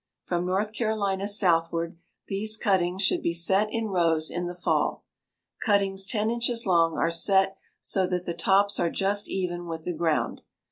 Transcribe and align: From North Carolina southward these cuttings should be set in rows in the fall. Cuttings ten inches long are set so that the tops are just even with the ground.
From 0.25 0.47
North 0.47 0.73
Carolina 0.73 1.27
southward 1.27 1.95
these 2.27 2.57
cuttings 2.57 3.03
should 3.03 3.21
be 3.21 3.35
set 3.35 3.67
in 3.69 3.85
rows 3.89 4.31
in 4.31 4.47
the 4.47 4.55
fall. 4.55 5.05
Cuttings 5.63 6.07
ten 6.07 6.31
inches 6.31 6.65
long 6.65 6.97
are 6.97 7.11
set 7.11 7.55
so 7.81 8.07
that 8.07 8.25
the 8.25 8.33
tops 8.33 8.79
are 8.79 8.89
just 8.89 9.29
even 9.29 9.67
with 9.67 9.83
the 9.83 9.93
ground. 9.93 10.41